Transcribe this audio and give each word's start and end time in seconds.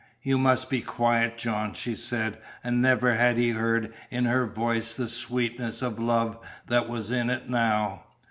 "You 0.23 0.39
must 0.39 0.67
be 0.71 0.81
quiet, 0.81 1.37
John," 1.37 1.75
she 1.75 1.93
said, 1.93 2.39
and 2.63 2.81
never 2.81 3.13
had 3.13 3.37
he 3.37 3.51
heard 3.51 3.93
in 4.09 4.25
her 4.25 4.47
voice 4.47 4.95
the 4.95 5.07
sweetness 5.07 5.83
of 5.83 5.99
love 5.99 6.39
that 6.65 6.89
was 6.89 7.11
in 7.11 7.29
it 7.29 7.47
now. 7.51 8.01